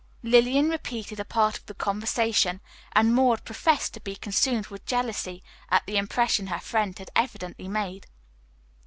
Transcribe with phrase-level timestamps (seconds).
[0.23, 2.59] Lillian repeated a part of the conversation,
[2.93, 7.67] and Maud professed to be consumed with jealousy at the impression her friend had evidently
[7.67, 8.07] made.